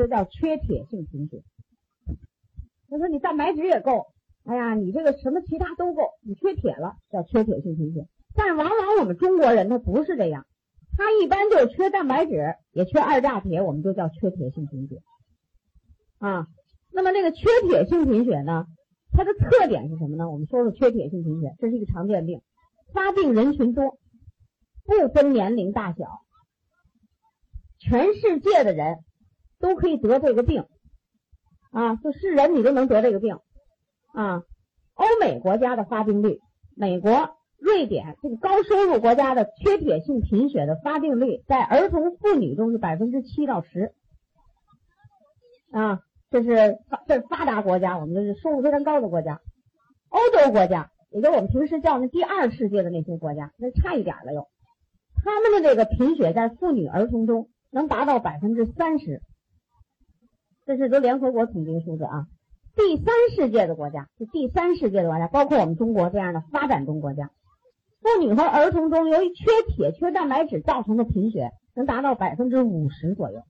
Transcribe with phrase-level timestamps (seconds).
[0.00, 1.42] 就叫缺铁性贫血。
[2.88, 4.06] 他说你蛋白质也够，
[4.44, 8.06] 哎呀，你这个什么其他都够，你缺铁了，叫缺铁性贫血。
[8.34, 10.46] 但往往我们中国人他不是这样，
[10.96, 15.02] 他一般就是缺蛋白质，也缺二价铁，我们就叫缺铁性贫血。
[16.18, 16.46] 啊，
[16.92, 18.64] 那么这个缺铁性贫血呢，
[19.12, 20.30] 它的特点是什么呢？
[20.30, 22.40] 我们说说缺铁性贫血，这是一个常见病，
[22.94, 23.98] 发病人群多，
[24.84, 26.06] 不分年龄大小，
[27.78, 28.98] 全世界的人
[29.60, 30.64] 都可以得这个病，
[31.70, 33.36] 啊，就是人你都能得这个病，
[34.12, 34.42] 啊，
[34.94, 36.40] 欧美国家的发病率，
[36.74, 43.92] 美国、瑞典这个高收入国家的缺铁性贫血的发病率，在儿童妇女中是百分之七到十，
[45.70, 46.00] 啊。
[46.32, 49.40] 这是发这是发达国家，我们这是收入非常高的国家。
[50.10, 54.46] 欧洲国家，也就我们平时叫那第二世界的那些国家，那差一点了又。
[55.24, 59.22] 他们的这个贫血在妇女儿童中能达到百分之三十，
[60.66, 62.26] 这是都联合国统计的数字啊。
[62.76, 67.30] 第三世界的国家，就第三世界的国家，包括我们中国这样的发展中国家，
[68.00, 73.42] 妇女和儿童中由于缺铁、缺蛋白质造成的贫血能达到百分之五十左右，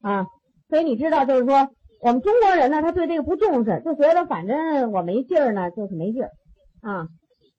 [0.00, 0.26] 啊。
[0.68, 1.68] 所以你知道，就是说，
[2.00, 6.30] 我们中国人呢，他对这个不重视，就觉得反正我没劲儿呢，就是没劲儿
[6.80, 7.08] 啊。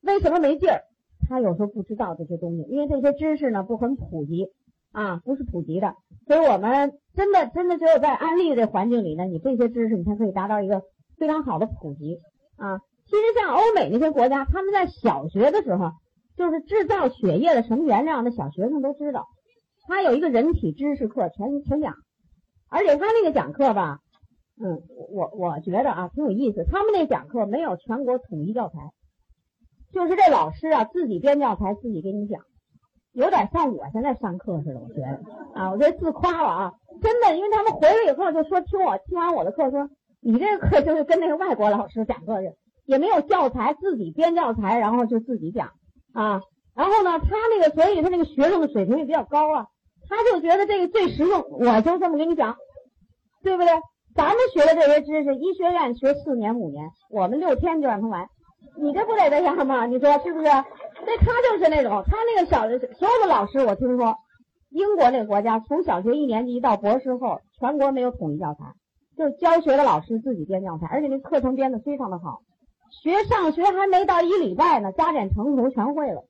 [0.02, 0.82] 为什么没劲儿？
[1.30, 4.48] 他有时候不知道这些东西，因为这些知识呢不很普及
[4.92, 5.96] 啊，不是普及的。
[6.28, 10.82] 所以我们真的真的只有在安利的环境里呢，你这些知识你才可以达到一个
[11.18, 12.20] 非常好的普及
[12.58, 12.80] 啊。
[13.06, 15.92] 其实像欧美那些国家，他们在小学的时候，
[16.36, 19.26] 就是制造血液的什么原料，那小学生都知道。
[19.88, 21.94] 他有一个人体知识课，全全讲。
[22.68, 24.00] 而且他那个讲课吧，
[24.60, 24.82] 嗯，
[25.12, 26.66] 我我觉得啊挺有意思。
[26.66, 28.76] 他们那讲课没有全国统一教材，
[29.94, 32.42] 就是这老师啊自己编教材自己给你讲，
[33.16, 34.80] 有点像我现在上课似的。
[34.80, 39.90] 我觉得啊，我这自夸了啊，真的，因为他们回来以后就说听我听完我的课，说
[40.22, 42.54] 你这个课就是跟那个外国老师讲课似的，
[42.86, 45.72] 也没有教材，自己编教材，然后就自己讲
[46.14, 46.42] 啊。
[46.76, 49.68] 然后呢，他那个所以他那个学生的水平也比较高啊。
[50.08, 52.56] 他就觉得这个最实用，我就这么跟你讲，
[53.42, 53.72] 对不对？
[54.14, 58.28] 咱们学的这些知识，医学院学四年五年，我们六天就让他完，
[58.78, 59.86] 你这不得这样吗？
[59.88, 60.46] 你说是不是？
[61.02, 64.16] 那他就是那种，他那个小的所有的老师，我听说，
[64.70, 68.74] 英国那个国家从小学一年级到博士后，全国没有统一教材，
[69.18, 72.42] 就是教学的老师自己编教材，而且那课程编的非常的好，
[73.04, 76.24] 学上学还没到一礼拜呢，加减乘除全会了，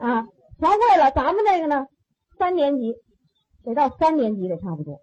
[0.00, 0.26] 啊，
[0.58, 1.10] 全会了。
[1.12, 1.86] 咱们这个呢？
[2.38, 2.94] 三年级
[3.64, 5.00] 得到三年级得差不多，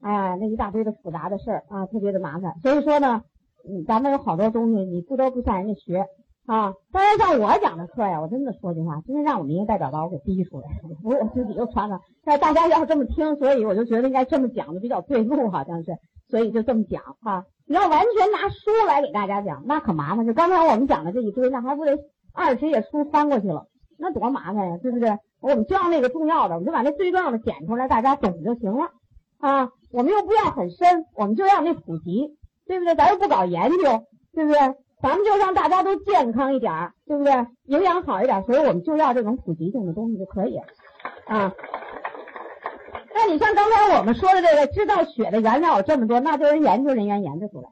[0.00, 2.54] 哎呀，那一大堆的复杂的事儿啊，特别的麻烦。
[2.62, 3.22] 所以说呢，
[3.68, 6.06] 嗯，咱们有好多东西你不得不向人家学
[6.50, 6.74] 啊。
[6.92, 10.68] 当然，像我讲的课呀，我真的说句话，真的让我们一个代表把我给逼出来，
[11.02, 12.00] 不是我自己又传了。
[12.24, 15.96] 但大家要这么听，所以我就觉得应该这么讲的比较对路，好像是，
[16.28, 17.44] 所以就这么讲哈。
[17.66, 20.26] 你要完全拿书来给大家讲，那可麻烦。
[20.26, 21.96] 就刚才我们讲的这一堆，那还不得
[22.32, 25.16] 二十页书翻过去了，那多麻烦呀，对不对？
[25.40, 28.90] 我们就要那个重要的，我们就把那最重要的剪出来，大家懂就行了
[29.38, 29.70] 啊。
[29.92, 32.94] 我们又不要很深，我们就要那普及，对不对？
[32.94, 34.58] 咱又不搞研究，对不对？
[35.02, 37.32] 咱们就让大家都健康一点儿，对不对？
[37.66, 40.56] 营养好一点，所以我们就要这种普及性的东西就可以
[41.26, 41.52] 啊。
[43.14, 47.68] 那你像刚才我们说的这个，制造血的原料有这么多，那就是研究人员研究出来，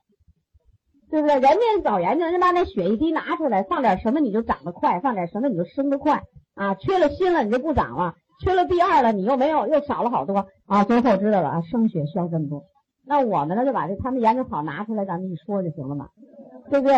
[1.11, 1.35] 对不对？
[1.35, 6.23] 人家早研究，人家把那血一滴拿出来，放点什么你就长得快，放点什么你就生得快。
[6.55, 10.83] 啊，缺了锌了你就不长了，缺了 B 二了你又没有，又少了好多啊。
[10.83, 12.65] 最后知道了啊，生血需要这么多，
[13.07, 16.09] 那我们呢就把这他们研究好拿出来，咱们一说就行了嘛，
[16.71, 16.95] 对不对？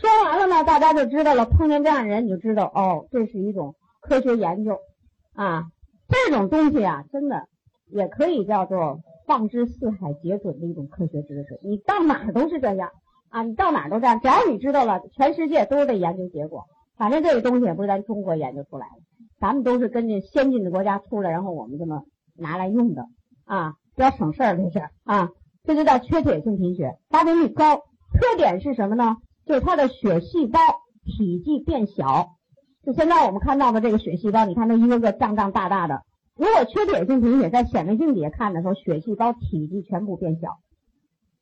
[0.00, 1.44] 说完了呢，大家就知道了。
[1.44, 4.78] 碰见这样的人，你就知道哦，这是一种科学研究
[5.34, 5.64] 啊。
[6.08, 7.46] 这种东西啊，真的
[7.88, 11.60] 也可以叫做放之四海皆准的一种科学知识。
[11.62, 12.90] 你到哪儿都是这样
[13.28, 16.64] 啊，你到哪儿都这样，只要你知道了，全世界都是这研究结果。
[16.96, 19.02] 反正这个东西也不是咱中国研究出来的，
[19.40, 22.02] 咱们都是跟着先进的国家出来，然后我们这么
[22.36, 23.06] 拿来用的
[23.44, 25.30] 啊，比较省事儿这是啊，
[25.64, 27.82] 这就叫缺铁性贫血，发病率高，
[28.12, 29.16] 特点是什么呢？
[29.46, 30.58] 就是它的血细胞
[31.04, 32.28] 体积变小，
[32.84, 36.02] 就现在我们看到的这个血细胞，你看它一个个胀胀大大的。
[36.36, 40.58] 如果缺铁性贫血在显微镜底下看的时候，血细胞体积全部变小，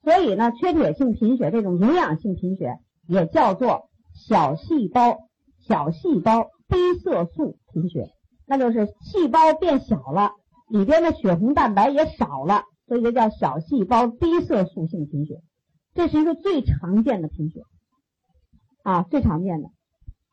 [0.03, 5.19] 所以呢，缺铁性贫血这种营养性贫血也叫做小细胞。
[5.69, 8.09] 小细胞低色素贫血，
[8.47, 10.33] 那就是细胞变小了，
[10.69, 15.43] 里边的血红蛋白也少了，所以就叫小细胞低色素性贫血。
[16.01, 17.61] 这是一个最常见的贫血
[18.83, 19.69] 啊，最常见的，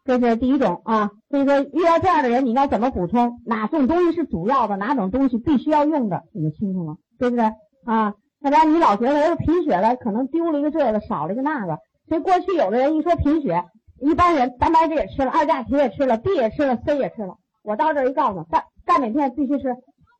[0.05, 1.11] 这是第一种啊。
[1.29, 3.41] 所以说遇到这样的人，你应该怎么补充？
[3.45, 4.77] 哪种东西是主要的？
[4.77, 6.23] 哪种东西必须要用的？
[6.31, 7.43] 你就清楚了对不对
[7.83, 8.13] 啊？
[8.39, 11.79] 要不然你老觉得贫血了，可能丢了一个这个，少了一个那个。
[12.07, 13.65] 所以过去有的人一说贫血，
[13.99, 17.35] 一般人蛋白质也吃了，二价铁也吃了，B 也吃了，C 也吃了。
[17.61, 19.75] 我到这儿一告诉钙钙镁片必须吃。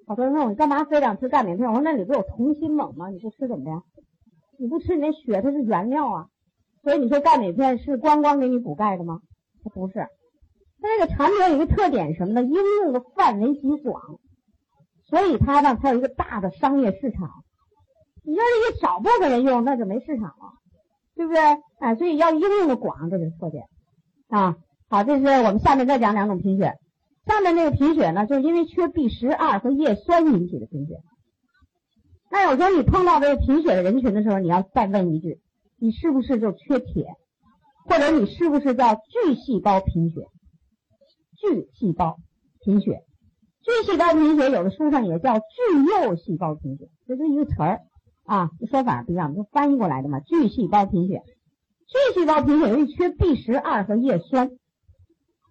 [0.08, 1.70] 好多人问我你干嘛非得吃钙镁片？
[1.70, 3.08] 我说那里不有同心锰吗？
[3.08, 3.82] 你不吃怎么的？
[4.60, 6.26] 你不吃你那血它是原料啊。
[6.84, 9.20] 所以你说钙镁片是光光给你补钙的吗？
[9.64, 10.08] 它不是。
[10.80, 12.44] 它这个产品有一个特点什么呢？
[12.44, 14.02] 应用的范围极广，
[15.06, 17.30] 所以它呢它有一个大的商业市场。
[18.24, 20.54] 你要是一少部分人用，那就没市场了，
[21.16, 21.42] 对不对？
[21.80, 23.64] 哎，所以要应用的广，这就是特点
[24.30, 24.56] 啊。
[24.90, 26.74] 好，这是我们下面再讲两种贫血。
[27.26, 30.96] 下面那个贫血呢，就是因为缺 B 十二和叶酸引起的贫血。
[32.30, 35.40] 那有时候你碰到这个贫血的人群的时候，你要再问一句：
[35.78, 37.16] 你是不是就缺铁？
[37.86, 40.28] 或者你是不是叫巨细胞贫血？
[41.40, 42.18] 巨细胞
[42.60, 43.04] 贫血，
[43.62, 45.44] 巨细胞贫血有的书上也叫巨
[45.88, 47.80] 幼细胞贫血，这是一个词儿。
[48.26, 50.20] 啊，说法不一样，就翻译过来的嘛。
[50.20, 51.24] 巨细胞贫血，
[51.88, 54.52] 巨细胞贫血由于缺 B 十二和叶酸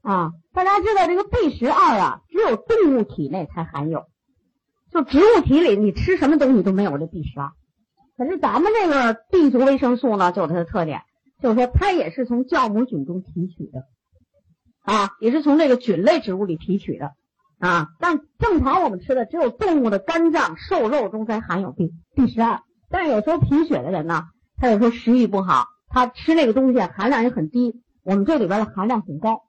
[0.03, 0.33] 啊。
[0.53, 4.05] 大家知道这个 B 十二啊，只有动物体内才含有，
[4.91, 7.51] 就植物体里你吃什么东西都没有这 B 十二。
[8.17, 11.03] 可是咱们这个 B 族维生素呢，就有它的特点，
[11.43, 13.85] 就是说它也是从酵母菌中提取的
[14.83, 17.13] 啊，也是从这个菌类植物里提取的
[17.59, 17.89] 啊。
[18.01, 22.61] 但正常我们吃的只有动物的肝脏、瘦肉中才含有 B B 十二。
[22.89, 24.25] 但是有时候贫血的人呢，
[24.57, 27.83] 他有时候食欲不好，他吃那个东西含量也很低。
[28.03, 29.43] 我们这里边的含量很高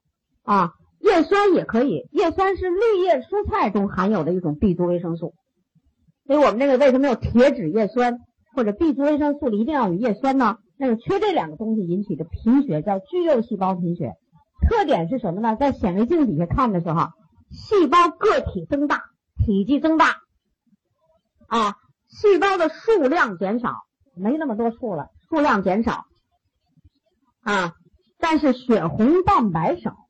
[0.44, 5.34] 啊，叶酸也可以，叶酸是绿叶蔬菜中含有的一种 B 族维生素。
[6.26, 8.20] 所以我们这个为什么有铁质叶酸
[8.56, 10.58] 或者 B 族维生素里一定要有叶酸呢？
[10.78, 14.14] 那个缺这两个东西引起的贫血叫巨幼细胞贫血，
[14.68, 15.56] 特点是什么呢？
[15.56, 17.08] 在显微镜底下看的时候，
[17.50, 19.04] 细胞个体增大，
[19.46, 20.18] 体积增大
[21.48, 21.76] 啊。
[22.10, 23.84] 细胞的数量减少，
[24.16, 26.06] 没那么多数了，数量减少
[27.42, 27.74] 啊，
[28.18, 30.07] 但是血红蛋白少。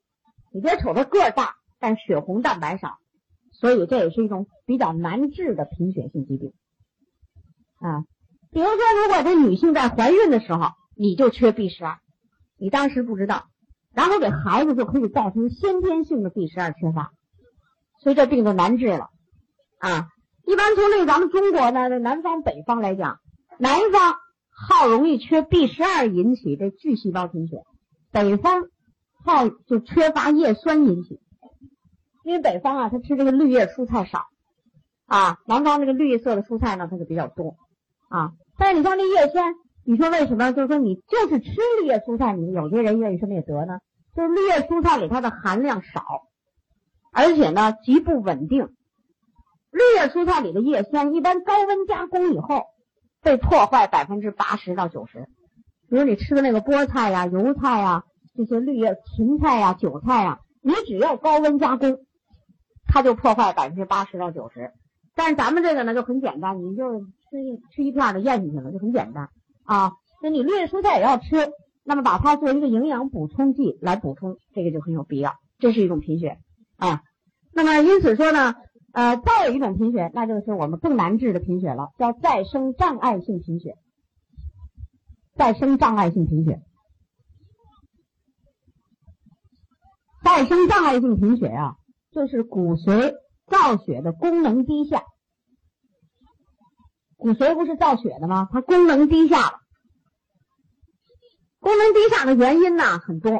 [0.51, 2.97] 你别瞅它个儿大，但血红蛋白少，
[3.51, 6.53] 所以这也是一种比较难治的贫血性疾病
[7.79, 8.03] 啊。
[8.51, 11.99] 比如说，如果这女性在怀孕的时候你就缺 B 十二，
[12.57, 13.45] 你当时不知道，
[13.93, 17.11] 然后给孩子就可以造成先天性的 B 十二缺乏，
[18.01, 19.09] 所以这病就难治了
[19.79, 20.07] 啊。
[20.45, 23.19] 一般从这咱们中国呢，南方北方来讲，
[23.59, 24.15] 南方
[24.49, 27.63] 好容易缺 B 十二引起这巨细胞贫血，
[28.11, 28.63] 北方
[29.23, 31.19] 好就缺乏叶酸引起，
[32.23, 34.27] 因为北方啊，它吃这个绿叶蔬菜少
[35.05, 37.55] 啊，南方这个绿色的蔬菜呢，它就比较多
[38.09, 38.31] 啊。
[38.57, 39.53] 但是你像这叶酸，
[39.85, 40.51] 你说为什么？
[40.51, 43.79] 就是说你就是吃绿叶蔬菜，你有些人愿意什么也得呢？
[44.15, 46.03] 就是绿叶蔬菜里它的含量少，
[47.11, 48.69] 而且呢极不稳定。
[49.69, 52.63] 绿叶蔬菜里的叶酸一般高温加工以后
[53.21, 55.27] 被破坏百分之八十到九十，
[55.89, 58.03] 比如你吃的那个菠菜呀、油菜呀、
[58.37, 61.97] 这些绿叶芹菜呀、韭菜呀，你只要高温加工，
[62.85, 64.71] 它就破坏百分之八十到九十。
[65.15, 69.29] 但是咱们这个呢就很简单，你就吃一吃一片就咽进去了，就很简单
[69.63, 69.91] 啊。
[70.21, 71.51] 那你绿叶蔬菜也要吃，
[71.83, 75.33] 那么把它作为一个营养补充剂来补充，这个就很有必要。
[75.59, 76.37] 这是一种贫血
[76.77, 77.01] 啊。
[77.51, 78.55] 那么因此说呢。
[78.93, 83.75] 呃，再有一种贫血，那就是我们更难治的贫血了，叫再生障碍性贫血。
[85.35, 86.61] 再生障碍性贫血，
[90.27, 91.75] 再生障碍性贫血啊，
[92.11, 93.13] 就是骨髓
[93.45, 95.05] 造血的功能低下。
[97.15, 98.49] 骨髓不是造血的吗？
[98.51, 99.59] 它功能低下了。
[101.61, 103.31] 功能低下的原因呢很多，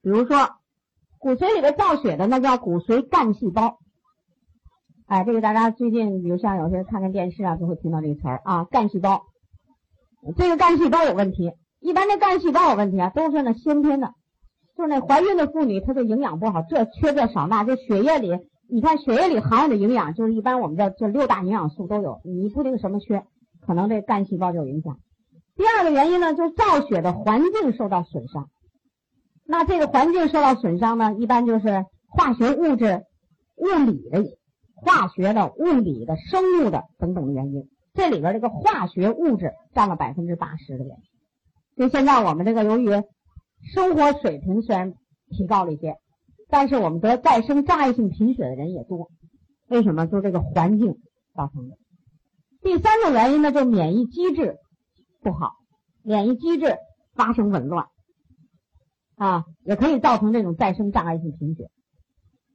[0.00, 0.48] 比如说
[1.18, 3.80] 骨髓里边造血的那叫骨髓干细胞。
[5.06, 9.24] 哎，这个大家最近，比如像有些看看电视啊，就会听到这个词儿啊，干细胞。
[10.36, 14.12] 这个干细胞有问题，一般的干细胞有问题啊，都是那先天的，
[14.76, 23.24] 就是那怀孕的妇女，她的营养不好，这缺这少那，就血液里，你看血液里含有的营养，就是一般我们叫这六大营养素都有，你不定什么缺，
[23.60, 24.98] 可能这干细胞就有影响。
[25.56, 28.48] 第二个原因呢，就是造血的环境受到损伤，
[29.46, 33.02] 那这个环境受到损伤呢，一般就是化学物质、
[33.56, 34.24] 物理的。
[34.78, 41.02] 化学的、物理的、生物的等等的原因，这里边这个化学物质占了百分之八十的原因。
[41.78, 42.90] 就现在我们这个由于
[43.72, 44.94] 生活水平虽然
[45.30, 45.96] 提高了一些，
[46.48, 49.10] 但是我们得再生障碍性贫血的人也多。
[49.68, 50.06] 为什么？
[50.06, 50.96] 就这个环境
[51.34, 51.76] 造成的。
[52.62, 54.56] 第三种原因呢，就免疫机制
[55.20, 55.56] 不好，
[56.02, 56.76] 免疫机制
[57.14, 57.86] 发生紊乱
[59.16, 61.68] 啊，也可以造成这种再生障碍性贫血。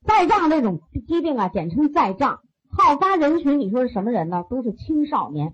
[0.06, 2.39] 再障这种疾病啊，简称再障，
[2.70, 4.44] 好发人群，你说是什么人呢？
[4.50, 5.53] 都是青少年，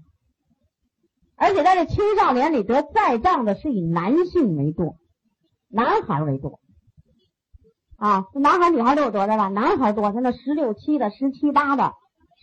[1.36, 4.96] 而且在这青少年里得再障的是以男性为多，
[5.70, 6.60] 男孩为多。
[7.98, 9.48] 啊，男孩女孩都有得的吧？
[9.48, 11.94] 男孩多，现在十六七的、十七八的、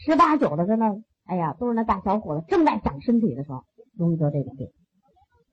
[0.04, 3.64] 十八九的，在那，哎呀，都是那大小伙子正在长身体的时候，
[3.96, 4.68] 容易得这种病。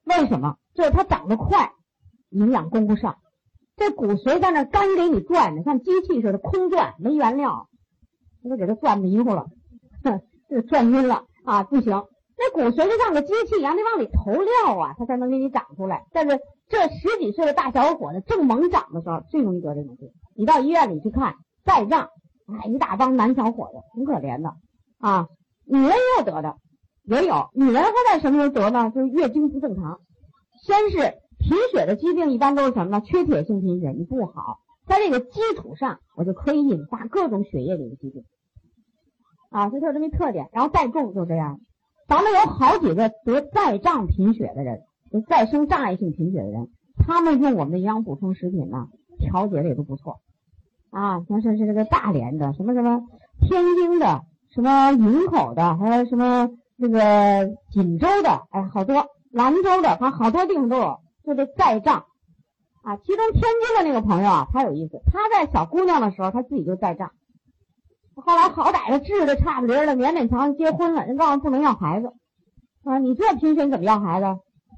[0.04, 0.56] 为什么？
[0.74, 1.72] 就是他长得快，
[2.30, 3.18] 营养供不上，
[3.76, 7.68] 这骨髓在那干给你转着，像机器似的空转，没原料。
[8.42, 9.46] 这都给他转迷糊了，
[10.02, 11.62] 哼， 这转晕了啊！
[11.62, 11.92] 不行，
[12.36, 16.04] 那骨髓就像个机器一样，得往里投料啊，它才能给你长出来。
[16.12, 16.40] 但是
[16.72, 20.08] 这十几岁的大小伙子正猛长的时候，最容易得这种病。
[20.34, 21.34] 你到医院里去看，
[21.66, 22.08] 再胀，
[22.46, 24.54] 哎，一大帮男小伙子，挺可怜的
[24.98, 25.28] 啊。
[25.66, 26.56] 女人也有得的，
[27.04, 27.50] 也有。
[27.52, 28.90] 女人会在什么时候得呢？
[28.94, 30.00] 就是月经不正常。
[30.64, 33.02] 先是贫血的疾病，一般都是什么呢？
[33.02, 38.24] 缺铁性贫血，你不好，在这个基础上，我就可以引发各种血液里的疾病。
[39.50, 41.60] 啊，所以它有这么一特点，然后再重就这样。
[42.08, 44.80] 咱们有好几个得再障贫血的人，
[45.20, 46.68] 再生障碍性贫血的人，
[47.06, 48.88] 他们用我们的营养补充食品呢，
[49.18, 50.20] 调节的也都不错。
[50.90, 53.00] 啊，像是是这个大连的，什么什么
[53.40, 62.04] 天津的，什么营口的，还有什么那个锦州的，哎，好多兰州的，反正好多地方都有，就这再障。
[62.82, 67.12] 啊，其中天津的那个朋友啊，他有意思，他在小姑娘的时候，他自己就再障。
[68.14, 71.06] 后来好歹的治的差不离了，勉勉强强结婚了。
[71.06, 72.12] 人告诉不能要孩子，
[72.84, 74.26] 啊，你这贫血怎么要孩子？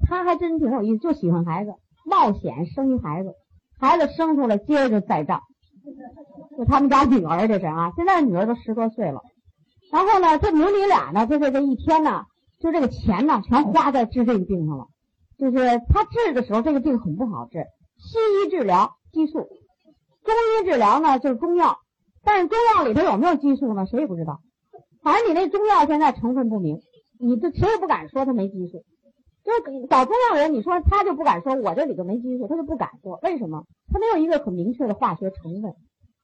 [0.07, 1.73] 他还真挺有意思，就喜欢孩子，
[2.05, 3.33] 冒险生一孩子，
[3.79, 5.41] 孩子生出来接着再账。
[6.57, 9.21] 就他们家女儿这是啊，现在女儿都十多岁了。
[9.91, 12.23] 然后呢，这母女俩呢，就是这一天呢，
[12.59, 14.87] 就这个钱呢，全花在治这个病上了。
[15.37, 15.57] 就是
[15.89, 17.65] 他治的时候，这个病很不好治，
[17.97, 20.33] 西医治疗激素，中
[20.63, 21.77] 医治疗呢就是中药。
[22.23, 23.85] 但是中药里头有没有激素呢？
[23.85, 24.39] 谁也不知道。
[25.03, 26.79] 反正你那中药现在成分不明，
[27.19, 28.83] 你这谁也不敢说它没激素。
[29.45, 33.19] 就是搞中药的人，你说他就不敢说我这里头没激素，他就不敢说。
[33.21, 33.63] 为什么？
[33.93, 35.75] 他没有一个很明确的化学成分，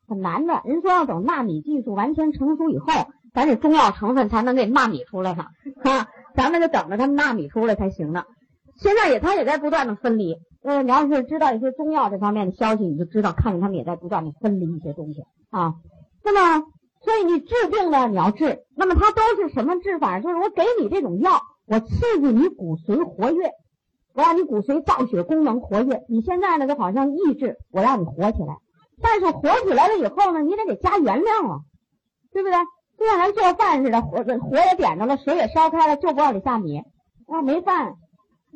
[0.08, 0.62] 很难的。
[0.66, 2.88] 人说要等纳米技术完全成熟以后，
[3.34, 5.46] 咱这中药成分才能给纳米出来呢。
[5.84, 8.24] 啊，咱们就等着他们纳米出来才行呢。
[8.78, 10.36] 现在也他也在不断的分离。
[10.64, 15.76] 呃，你要是知道一些中药这方面的消息，你就知道，看见他们也在不断的分离一些东西啊。
[16.24, 16.66] 那么，
[17.04, 20.20] 所以你治病呢，你要治，那么它都是什么治法？
[20.20, 23.52] 就是我给你这种药，我刺激你骨髓活跃，
[24.14, 26.04] 我让你骨髓造血功能活跃。
[26.10, 28.58] 你现在呢，就好像抑制，我让你活起来。
[29.02, 31.60] 但是活起来了以后呢，你得给加原料啊，
[32.32, 32.58] 对不对？
[32.98, 36.84] 就像咱做饭似的，火火也点着了，水也烧开了，就不往里下米，
[37.28, 37.96] 那没饭，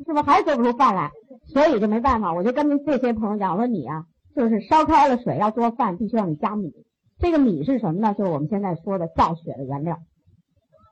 [0.04, 1.10] 是不是还做不出饭来？
[1.52, 4.04] 所以就没办法，我就跟这些朋友讲，我说你啊，
[4.36, 6.72] 就是烧开了水要做饭，必须让你加米。
[7.18, 8.14] 这个米是什么呢？
[8.14, 9.98] 就是我们现在说的造血的原料，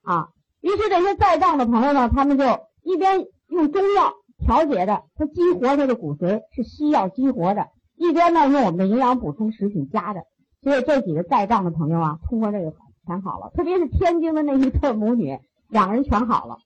[0.02, 0.28] 啊，
[0.64, 2.44] 于是这些在藏的朋友呢，他们就
[2.83, 7.66] 一边用中药调节着，他激活他的骨髓是西药激活的，
[7.97, 10.23] 一边呢用我们的营养补充食品加的，
[10.62, 12.73] 所以这几个在藏的朋友啊，通过这个
[13.06, 16.56] 全好了，特别是天津的那一对母女，两个人全好了，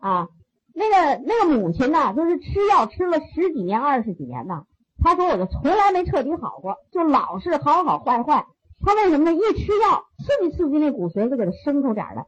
[0.00, 0.28] 啊，
[0.74, 4.64] 那个那个母亲呢，就是吃药吃了十几年、二十几年呢，
[5.00, 8.44] 她说我就从来没彻底好过，就老是好好坏坏。
[8.84, 9.32] 他为什么呢？
[9.32, 12.26] 一吃药刺激刺激那骨髓，就给他生出点来，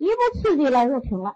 [0.00, 1.34] 一不刺激了又停了，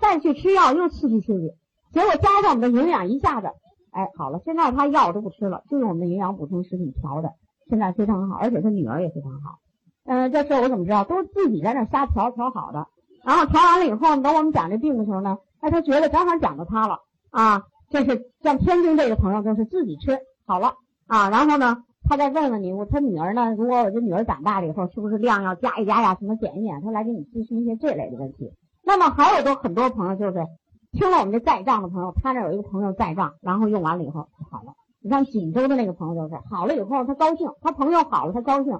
[0.00, 1.50] 再去吃药又刺激刺激，
[1.92, 3.48] 结果加上我们的营养一下子，
[3.90, 4.40] 哎，好了。
[4.44, 7.30] 现在他药都不吃了，就用我们的营养补充食品调的，
[7.68, 9.58] 现在非常好，而且他女儿也非常好。
[10.04, 11.02] 嗯，这事我怎么知道？
[11.02, 12.86] 都是自己在那瞎调调好的。
[13.24, 16.98] 然后调完了以后，等我们讲这病的时候呢，哎，他觉得正好讲到他了
[17.30, 17.64] 啊。
[17.90, 20.74] 这是像天津这个朋友，就是自己吃好了
[21.08, 21.78] 啊，然后呢。
[22.06, 23.54] 他再问问你，我他女儿呢？
[23.56, 26.14] 如果我这女儿长大了以后，是不是量要加一加呀？
[26.20, 26.80] 什么减一减？
[26.82, 28.52] 他来给你咨询一些这类的问题。
[28.84, 30.46] 那么还有都很多朋友就是
[30.92, 34.74] 听了我们这在账的朋友，他那有一个朋友在账，然后用完了以后好了。
[35.02, 38.78] 你像锦州的那个朋友就是好了以后他高兴，他朋友好了他高兴，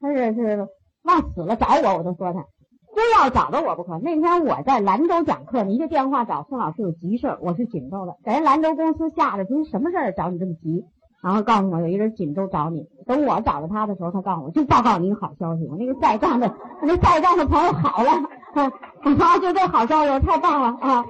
[0.00, 0.68] 他是是
[1.02, 2.40] 往死了找我，我都说他
[2.94, 3.98] 非要找到我不可。
[3.98, 10.84] 那天我在兰州讲课，你一个电话找宋老师有急事，我是锦州的，给人兰州公司吓得，说什么事儿找你这么急？
[11.26, 18.12] 然后告诉我有一人锦州找你，等我找到他的时候，他告诉我就报告你一个好消息，我那个在账的那在账的朋友好了，
[18.54, 18.70] 啊，
[19.40, 21.04] 就这好消息太棒了啊，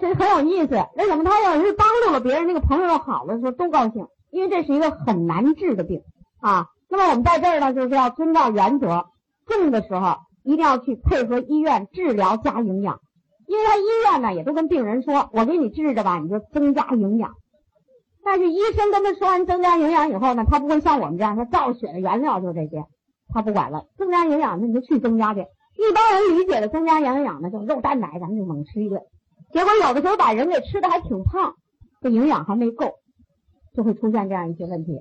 [0.00, 0.74] 这很有意思。
[0.96, 4.06] 为什么他要是帮助了别人，那个朋友好了的时候都高兴？
[4.30, 6.00] 因为这是一个很难治的病
[6.40, 6.68] 啊。
[6.88, 9.04] 那么我们在这儿呢，就是要遵照原则，
[9.46, 13.00] 重的时候一定要去配合医院治疗加营养，
[13.46, 17.34] 因为他医院呢也都跟病人说，我给你治着吧，你就增加营养。
[18.30, 22.84] 但是医生跟他说完增加营养以后呢，他不会像我们这样，他造血的原料就是这些，
[23.32, 23.86] 他不管了。
[23.96, 25.40] 增加营养，那你就去增加去。
[25.40, 29.00] 一般人理解的增加营养呢，就肉蛋奶，咱们就猛吃一顿。
[29.50, 31.54] 结果有的时候把人给吃的还挺胖，
[32.02, 32.96] 这营养还没够，
[33.74, 34.92] 就会出现这样一些问题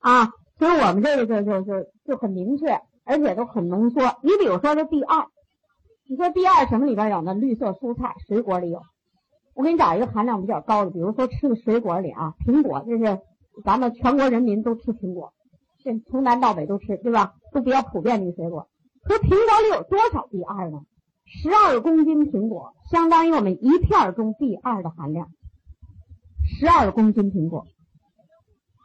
[0.00, 0.32] 啊。
[0.58, 4.02] 所以我们这个就就就就很明确，而且都很浓缩。
[4.24, 5.24] 你比如说这 B 二，
[6.08, 7.32] 你说 B 二什么里边有呢？
[7.32, 8.80] 绿色蔬菜、水果里有。
[9.54, 13.20] 我给你找一个含量比较高的，比如说吃的水果里啊，苹果，这是
[13.64, 15.32] 咱们全国人民都吃苹果，
[15.84, 17.34] 这从南到北都吃，对吧？
[17.52, 18.68] 都比较普遍的一个水果。
[19.04, 20.80] 可苹果里有多少 B 二呢？
[21.26, 25.28] 十二公斤苹果相当于我们一片中 B 二的含量。
[26.58, 27.66] 十二公斤苹果，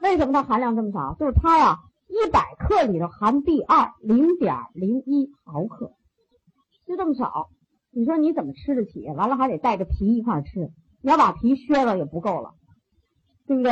[0.01, 1.15] 为什么它含量这么少？
[1.19, 5.91] 就是它呀，一百克里头含 B 二零点零一毫克，
[6.85, 7.49] 就这么少。
[7.97, 9.09] 你说你怎么吃得起？
[9.09, 10.69] 完了还得带着皮一块吃，
[11.01, 12.51] 你要把皮削了也不够了，
[13.47, 13.71] 对不对？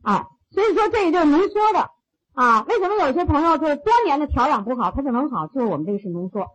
[0.00, 1.90] 啊，所以说这也就是浓缩的
[2.32, 2.62] 啊。
[2.62, 5.46] 为什么有些朋友就是多年的调养不好，他就能好？
[5.48, 6.46] 就是我们这个是浓缩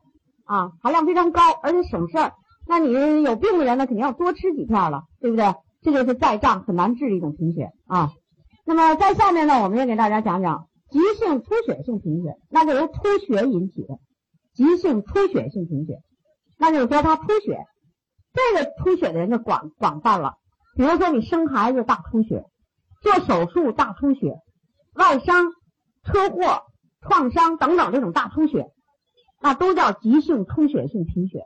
[0.46, 2.34] 啊，含量非常高，而且省事儿。
[2.66, 5.54] 那你有病的人呢，肯定要多吃几片了，对不对？
[5.84, 8.14] 这就是在胀很难治的一种贫血啊。
[8.66, 12.94] 那么在下面呢，我们也给大家讲讲急性出血性贫血，那就由出
[13.28, 14.00] 血引起的
[14.56, 16.00] 急性出血性贫血。
[16.62, 17.58] 那就是说，他出血，
[18.34, 20.36] 这个出血的人就广广泛了。
[20.76, 22.46] 比如说，你生孩子大出血，
[23.02, 24.36] 做手术大出血，
[24.94, 25.48] 外伤、
[26.04, 26.62] 车祸、
[27.02, 28.68] 创伤等等这种大出血，
[29.42, 31.46] 那都叫急性出血性贫血。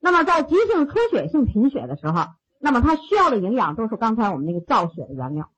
[0.00, 2.24] 那么，在急性出血性贫血的时候，
[2.58, 5.48] 那么他需要的营养都是刚才我们那个造血的原料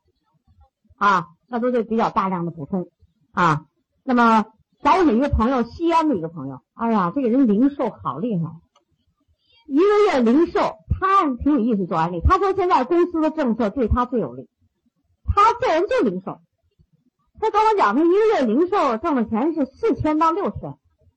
[0.98, 2.90] 啊，那都得比较大量的补充
[3.32, 3.64] 啊。
[4.04, 4.44] 那么，
[4.82, 8.50] 咱有一个朋友，西安的一个朋友，哎呀，这个人零售好厉害。
[9.68, 12.22] 一个月零售，他挺有意思做安利。
[12.22, 14.48] 他说现在公司的政策对他最有利。
[15.26, 16.40] 他这人就零售，
[17.38, 20.74] 他跟我讲，他一个月零售挣的钱是四千到六千。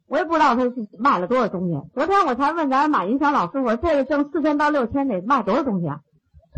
[0.08, 1.82] 我也不知道他是卖了多少东西。
[1.94, 6.02] 昨天我才问咱马云祥老师，我说这个挣四千到六千得卖多少东西啊？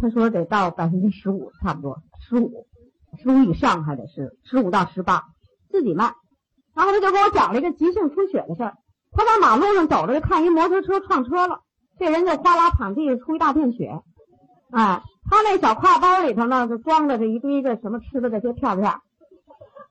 [0.02, 2.65] 他说得到百分之十五，差不多十五，
[3.22, 5.26] 十五以上还得是十五到十八
[5.70, 6.15] 自己卖。
[6.74, 8.74] 然后他就跟我讲了一个急性出血的事儿。
[9.12, 11.60] 他在马路上走着，看一摩托车撞车了。
[12.00, 14.02] 这人就哗啦躺地上出一大片血，
[14.72, 18.94] 啊，他那小挎包里头呢就装着这一堆这什么吃的这些片片，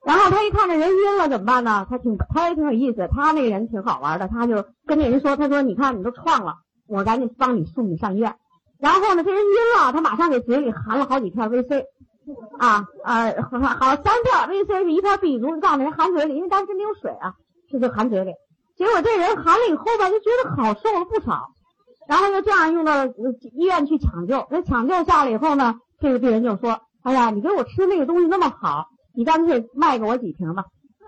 [0.04, 1.86] 然后他一看这人晕了怎么办呢？
[1.88, 6.56] 他挺他也挺有意思，他那个人挺好玩的，他就跟那人说，他说你看你都撞了，
[6.88, 8.34] 我赶紧帮你送你上医院。
[8.78, 11.84] 然后呢，这人晕了，他马上给嘴里含了好几片 VC，
[12.58, 17.34] 啊啊好好三片 VC 是一片避毒，告诉人含嘴里，因为当时没有水啊，
[17.70, 18.32] 这就含嘴里。
[18.76, 21.52] 结果这人含了以后吧，就觉得好受了不少。
[22.08, 30.64] 然后就这样用到医院去抢救，那抢救下来以后呢，这个病人就说：“哎呀，你给我吃那个东西那么好，你干脆卖给我几瓶吧。”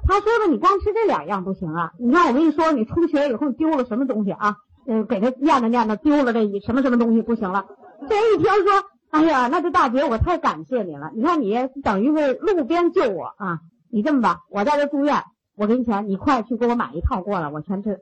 [0.06, 1.90] 他说的：“你光吃这两样不行啊！
[1.98, 4.56] 你看我跟你说，你出血以后丢了什么东西啊？
[4.86, 7.64] 呃，给他念叨念叨，丢了这什么什么东西不行了。”
[8.08, 11.10] 这一听说：“哎呀，那这大姐我太感谢你了！
[11.14, 13.58] 你看你等于是路边救我啊！
[13.90, 15.22] 你这么吧，我在这住院，
[15.56, 17.98] 我给你钱，你快去给我买一套过来，我全吃。”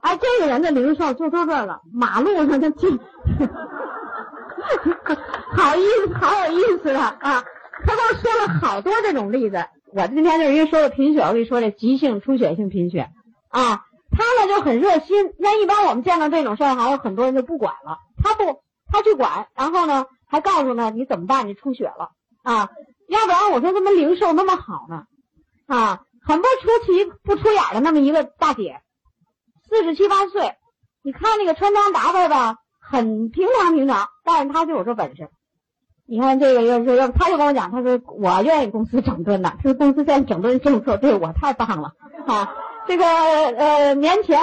[0.00, 2.98] 哎，这个人的零售就到这儿了，马路上就进，
[5.56, 7.16] 好意思，好有意思啊！
[7.20, 7.44] 啊，
[7.84, 9.66] 他都说了好多这种例子。
[9.92, 13.10] 我今天就是因为说了贫血，我跟你说这急性出血性贫血
[13.48, 15.34] 啊，他呢就很热心。
[15.38, 21.48] 那一般我们见到这种事儿，还有很多人就不管了，他不，他去管，然后呢还告诉呢你怎么办？
[21.48, 22.10] 你出血了
[22.42, 22.68] 啊？
[23.08, 25.04] 要不然我说怎么零售那么好呢？
[25.66, 28.80] 啊，很不出奇、不出眼的那么一个大姐。
[29.68, 30.54] 四十七八岁，
[31.02, 35.28] 你看那个穿装打扮吧，很平常平常，但是他就有这本事。
[36.06, 41.92] 你看这个要是要，他就跟我讲，他说我愿意公司整顿的，他说公司现在整顿政策对我太棒了
[42.26, 42.54] 啊。
[42.86, 44.40] 这个呃年前，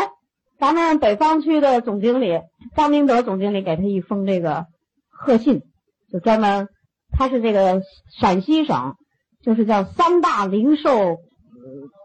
[0.59, 2.39] 咱们北方区的总经理
[2.75, 4.67] 张明德总经理给他一封这个
[5.09, 5.63] 贺信，
[6.11, 6.69] 就专门
[7.17, 7.81] 他是这个
[8.19, 8.95] 陕西省，
[9.41, 11.17] 就是叫三大零售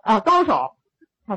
[0.02, 0.70] 呃高手。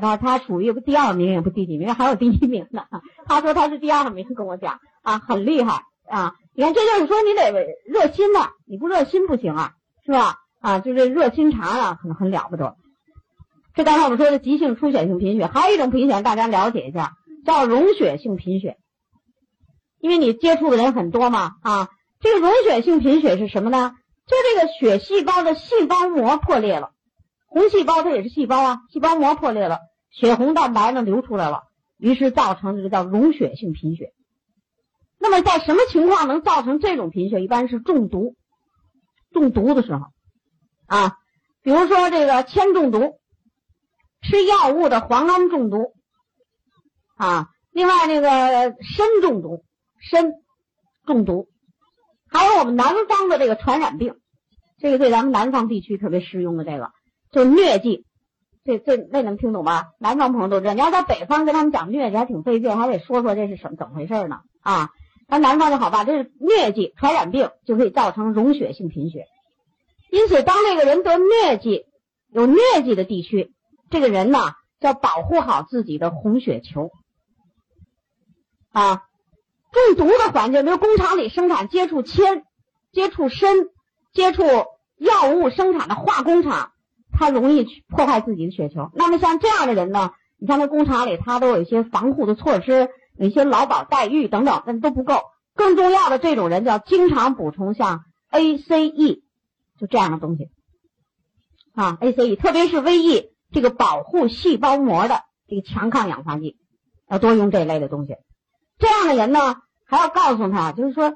[0.00, 2.82] 他他属于第二名也不第几名，还有第一名呢。
[3.26, 6.34] 他说他是第二名，跟我讲啊，很厉害啊。
[6.52, 7.52] 你看，这就是说你得
[7.86, 9.72] 热心呐，你不热心不行啊，
[10.04, 10.38] 是吧？
[10.60, 12.74] 啊，就是热心肠啊，很很了不得。
[13.74, 17.12] 这刚才我们说的急性出血性贫血，还有一种贫血，大家了解一下，
[17.46, 18.78] 叫溶血性贫血。
[20.00, 21.88] 因为你接触的人很多嘛啊，
[22.20, 23.92] 这个溶血性贫血是什么呢？
[24.26, 26.90] 就这个血细胞的细胞膜破裂了。
[27.54, 29.78] 红细胞它也是细胞啊，细胞膜破裂了，
[30.10, 31.62] 血红蛋白呢流出来了，
[31.98, 34.12] 于是造成这个叫溶血性贫血。
[35.20, 37.40] 那么在什么情况能造成这种贫血？
[37.40, 38.34] 一般是中毒，
[39.30, 40.06] 中毒的时候
[40.86, 41.16] 啊，
[41.62, 43.20] 比如说这个铅中毒，
[44.20, 45.94] 吃药物的磺胺中毒，
[47.16, 47.50] 啊。
[47.70, 48.28] 另外那个
[48.70, 49.64] 砷中毒，
[50.10, 50.32] 砷
[51.06, 51.48] 中毒，
[52.28, 54.14] 还有我们南方的这个传染病，
[54.78, 56.92] 这个对咱们南方地区特别适用的这个，
[57.34, 58.06] 就疟疾。
[58.64, 59.88] 这这那能听懂吗？
[59.98, 64.40] 南方朋友都知道，你要在北方跟他们讲疟疾还挺费劲，还得说说这是什么怎么回事呢？
[64.62, 64.88] 啊，
[65.28, 69.26] 咱南方就好办，这是疟疾传染病就可以造成溶血性贫血。
[70.10, 71.84] 因此，当这个人得疟疾，
[72.32, 73.52] 有疟疾的地区，
[73.90, 74.38] 这个人呢
[74.80, 76.90] 要保护好自己的红血球。
[78.72, 79.02] 啊，
[79.72, 82.44] 中毒的环境，比如工厂里生产接触铅、
[82.92, 83.68] 接触砷、
[84.14, 84.42] 接触
[84.96, 86.70] 药物生产的化工厂。
[87.14, 88.90] 他容易去破坏自己的血球。
[88.94, 90.10] 那么像这样的人呢？
[90.36, 95.22] 你像那工厂里，他都有一些防护的措施，有一些劳保待遇等等，那都不够。
[95.54, 98.00] 更重要的，这种人就要经常补充像
[98.30, 99.22] ACE，
[99.78, 100.50] 就这样的东西
[101.74, 106.58] 啊，ACE，特别是 VE 这个保护细胞膜的这个强抗氧化剂，
[107.08, 108.16] 要多用这一类的东西。
[108.78, 111.14] 这样的人呢，还要告诉他，就是说。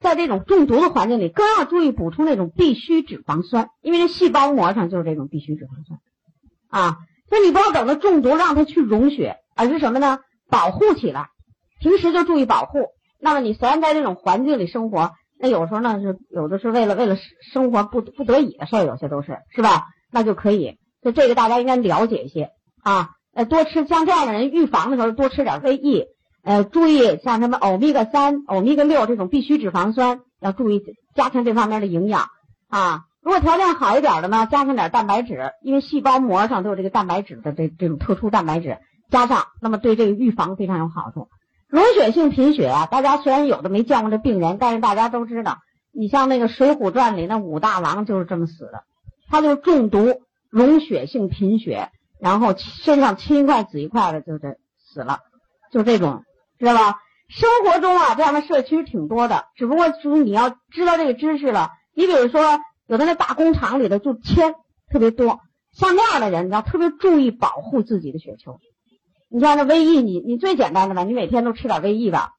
[0.00, 6.00] 在这种中毒的环境里，更要注意补充那种必需脂肪酸，因为这细胞膜上就是这种必需脂肪酸，
[6.68, 10.18] 啊，所以你不要等到中毒让它去溶血，而是什么呢？
[10.48, 11.28] 保护起来，
[11.80, 12.88] 平时就注意保护。
[13.18, 17.16] 那么你虽然在这种环境里生活，那有时候呢是有的是为了为了
[17.52, 19.86] 生活不不得已的事儿，有些都是是吧？
[20.12, 22.50] 那就可以，就这个大家应该了解一些
[22.82, 26.06] 啊，呃，多吃像这样的人预防的时候多吃点 VE。
[26.46, 30.80] 呃，注意像什么欧米伽三、欧米伽六这种必需脂肪酸，要注意
[31.12, 32.30] 加强这方面的营养
[32.68, 33.00] 啊。
[33.20, 38.78] 如果条件好一点的呢，加上点蛋白质，因为细胞膜上都有这个蛋白质的这这种特殊蛋白质，
[39.10, 41.26] 加上那么对这个预防非常有好处。
[41.66, 45.58] 溶血性贫血啊，大家虽然有的没见过这病人，但是大家都知道，
[45.92, 48.84] 你像那个《水浒传》里那武大郎就是这么死的，
[49.28, 51.88] 他就中毒溶血性贫血，
[52.20, 55.18] 然后身上青一块紫一块的，就这死了，
[55.72, 56.22] 就这种。
[56.58, 56.98] 知道吧？
[57.28, 61.70] 生活中啊，这样的社区挺多的，只不过就是你要知道这个知识了。
[61.94, 64.54] 你比如说，有的那大工厂里的就铅
[64.90, 65.40] 特别多，
[65.72, 68.58] 像那样的人，你要特别注意保护自己的血球。
[69.28, 72.34] 你像那 VE，你你最简单的吧，你每天都吃点 VE 吧，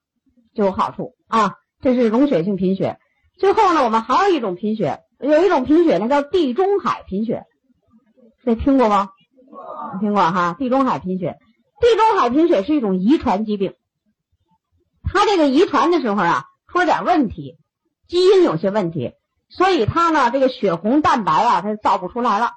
[0.54, 1.56] 就有好处啊。
[1.82, 2.98] 这是溶血性贫血。
[3.38, 7.44] 最后呢，我们还有一种贫血，有一种贫血呢叫地中海贫血，
[8.46, 9.10] 这听过吗？
[10.00, 11.38] 听过哈，地中海贫血。
[11.80, 13.74] 地中海贫血是一种遗传疾病。
[15.28, 17.58] 这个遗传的时候啊，出了点问题，
[18.08, 19.12] 基因有些问题，
[19.50, 22.52] 所以他呢，这个血红蛋白啊，它造不出来了。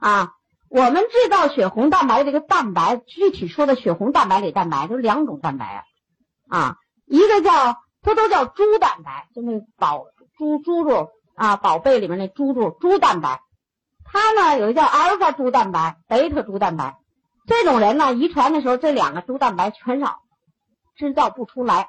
[0.00, 0.32] 啊，
[0.70, 5.84] 我们制造血红蛋白这个蛋白，具体说的血红蛋白里蛋白就两种蛋白
[6.48, 10.06] 啊，啊，一个叫它都叫猪蛋白，就那宝
[10.38, 13.42] 猪猪猪啊，宝贝里面那猪猪猪蛋白，
[14.04, 16.96] 它呢有一个叫阿尔法猪蛋白、贝塔猪蛋白，
[17.46, 20.22] 这种人呢，遗传的时候这两个猪蛋白全少。
[20.96, 21.88] 制造不出来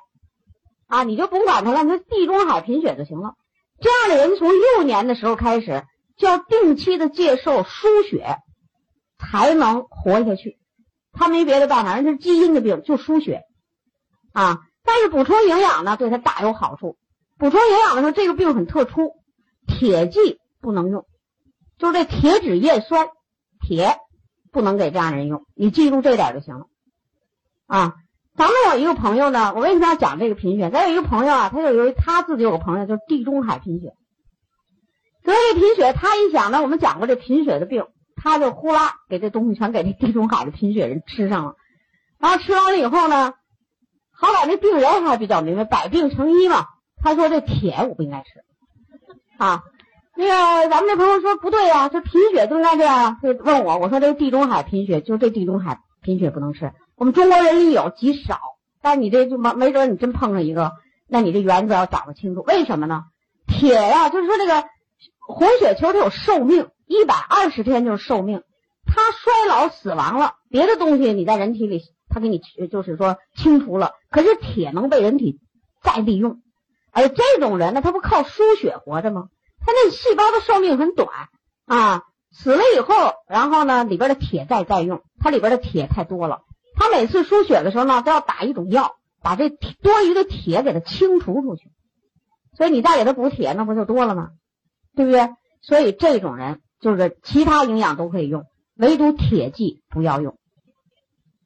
[0.87, 3.35] 啊，你就甭管他了，他地中海贫血就行了。
[3.79, 5.85] 这样的人从幼年的时候开始
[6.17, 8.37] 就要定期的接受输血，
[9.17, 10.59] 才能活下去。
[11.11, 13.43] 他没别的办法，人是基因的病，就输血
[14.31, 14.61] 啊。
[14.83, 16.97] 但是补充营养呢，对他大有好处。
[17.37, 19.13] 补充营养的时候，这个病很特殊，
[19.67, 21.05] 铁剂不能用，
[21.77, 23.07] 就是这铁脂叶酸，
[23.59, 23.97] 铁
[24.51, 25.45] 不能给这样人用。
[25.55, 26.67] 你记住这点就行了
[27.65, 27.95] 啊。
[28.35, 30.69] 咱们有一个朋友呢，我为什么要讲这个贫血？
[30.71, 33.93] 咱有一个朋友啊，他就由于他自己有个朋友，就是地中海贫血。
[35.23, 41.55] 得这贫血，他一想呢，我们讲过这贫血的病，他就呼啦给这东西全给这地中海的贫血人吃上了。
[42.19, 43.33] 然后吃完了以后呢，
[44.11, 46.65] 好歹那病人还比较明白，百病成医嘛。
[47.03, 48.43] 他说这铁我不应该吃
[49.37, 49.63] 啊。
[50.15, 53.19] 那个咱们这朋友说不对呀，这贫血都应该这样。
[53.21, 56.71] 就问我，我说这地中海贫血就这地中海贫血不能吃。
[56.95, 58.39] 我们中国人里有极少，
[58.81, 60.73] 但你这就没没准你真碰上一个，
[61.07, 62.41] 那你这原则要掌握清楚。
[62.43, 63.05] 为什么呢？
[63.47, 64.63] 铁呀，就是说这个
[65.27, 68.43] 红血球它有寿命，一百二十天就是寿命，
[68.85, 75.39] 它衰老死亡了，别的东西你在人体里它给你就是说清除了，可是铁能被人体
[75.81, 76.41] 再利用，
[76.91, 79.29] 而这种人呢，他不靠输血活着吗？
[79.65, 81.09] 他那细胞的寿命很短
[81.65, 86.41] 啊，死了以后，然后呢里边的铁再再用，它里边的铁太多了。
[86.75, 91.71] 他每次输血的时候呢，都要打一种药，把这多余的铁给它清除出去。
[92.55, 94.29] 所以你再给他补铁，那不就多了吗？
[94.95, 95.29] 对不对？
[95.61, 100.37] 所以这种人就是其他营养都可以用，唯独铁剂不要用。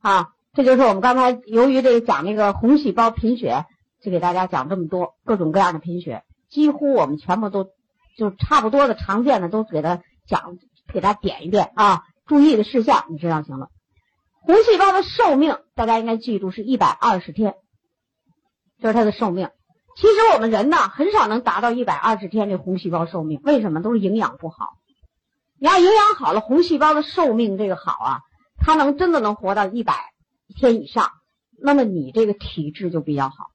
[0.01, 3.65] 啊，这就是我们刚才由于这个讲那个红细胞贫血，
[4.01, 7.69] 就给大家讲这么多各种各样的贫血，几乎我们全部都
[8.17, 10.57] 就差不多的常见的都给他讲，
[10.91, 13.69] 给他点一遍啊，注意的事项你知道行了。
[14.47, 17.55] 红细胞的寿命大家应该记住是一百二十天，
[18.79, 19.49] 这是它的寿命。
[19.97, 23.81] 其实我们人呢很少能达到一百二十天这红细胞寿命，为什么？
[23.81, 24.77] 都是营养不好。
[25.59, 28.21] 你要营养好了，红细胞的寿命这个好啊，
[28.57, 30.13] 它能真的能活到一百
[30.55, 31.11] 天以上，
[31.61, 33.47] 那么你这个体质就比较好，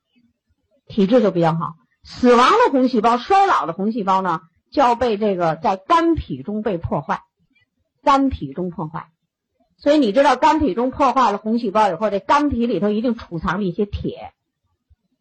[0.88, 1.72] 体质就比较好。
[2.04, 7.22] 死亡的红细胞、衰老的红细胞呢，就要被这个在肝脾中被破坏，
[8.02, 9.08] 肝脾中破坏。
[9.82, 14.32] 所以你知道，肝体中破坏了红细胞以后，这肝脾里头一定储藏着一些铁，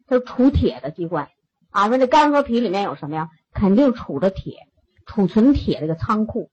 [0.06, 1.30] 它是储铁的机关
[1.70, 1.88] 啊。
[1.88, 3.28] 说这肝和脾里面有什么呀？
[3.52, 4.68] 肯定储着铁，
[5.04, 6.52] 储存铁这个仓库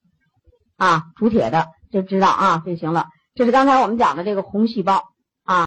[0.75, 3.05] 啊，储铁的就知道啊就行了。
[3.35, 5.03] 这是刚才我们讲的这个红细胞。